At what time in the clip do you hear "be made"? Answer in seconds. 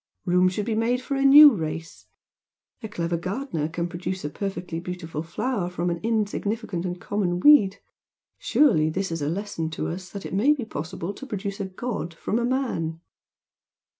0.65-0.99